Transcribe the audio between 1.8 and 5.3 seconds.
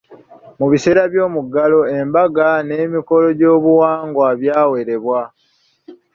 embaga n'emikolo gy'obuwangwa byawerebwa.